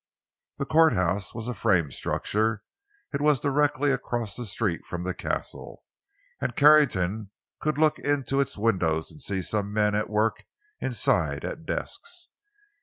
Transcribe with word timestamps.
The 0.57 0.65
courthouse 0.65 1.35
was 1.35 1.47
a 1.47 1.53
frame 1.53 1.91
structure. 1.91 2.63
It 3.13 3.21
was 3.21 3.39
directly 3.39 3.91
across 3.91 4.35
the 4.35 4.47
street 4.47 4.83
from 4.83 5.03
the 5.03 5.13
Castle, 5.13 5.83
and 6.41 6.55
Carrington 6.55 7.29
could 7.59 7.77
look 7.77 7.99
into 7.99 8.39
its 8.39 8.57
windows 8.57 9.11
and 9.11 9.21
see 9.21 9.43
some 9.43 9.71
men 9.71 9.93
at 9.93 10.09
work 10.09 10.45
inside 10.79 11.45
at 11.45 11.67
desks. 11.67 12.29